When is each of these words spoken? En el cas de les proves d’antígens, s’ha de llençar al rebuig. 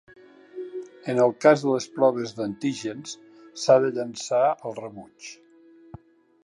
En 1.13 1.19
el 1.25 1.33
cas 1.45 1.65
de 1.65 1.73
les 1.75 1.87
proves 1.97 2.33
d’antígens, 2.39 3.15
s’ha 3.65 3.77
de 3.87 3.93
llençar 3.99 4.45
al 4.49 4.77
rebuig. 4.83 5.29